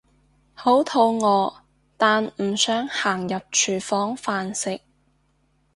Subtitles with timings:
[0.55, 1.57] 好肚餓
[1.95, 4.81] 但唔想行入廚房飯食